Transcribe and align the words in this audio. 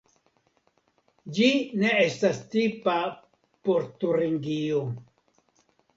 Ĝi 1.35 1.49
ne 1.83 1.91
estas 2.05 2.39
tipa 2.55 2.95
por 3.69 3.87
Turingio. 4.05 4.81